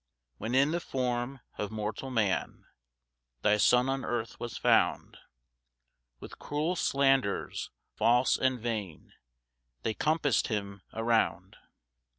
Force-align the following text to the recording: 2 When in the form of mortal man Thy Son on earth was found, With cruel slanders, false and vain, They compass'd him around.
2 0.39 0.39
When 0.39 0.55
in 0.55 0.71
the 0.71 0.79
form 0.79 1.41
of 1.59 1.69
mortal 1.69 2.09
man 2.09 2.65
Thy 3.43 3.57
Son 3.57 3.87
on 3.87 4.03
earth 4.03 4.39
was 4.39 4.57
found, 4.57 5.19
With 6.19 6.39
cruel 6.39 6.75
slanders, 6.75 7.69
false 7.95 8.35
and 8.35 8.59
vain, 8.59 9.13
They 9.83 9.93
compass'd 9.93 10.47
him 10.47 10.81
around. 10.91 11.55